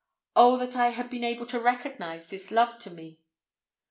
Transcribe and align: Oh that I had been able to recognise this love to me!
Oh 0.35 0.57
that 0.57 0.75
I 0.75 0.87
had 0.89 1.11
been 1.11 1.23
able 1.23 1.45
to 1.45 1.59
recognise 1.59 2.25
this 2.27 2.49
love 2.49 2.79
to 2.79 2.89
me! 2.89 3.19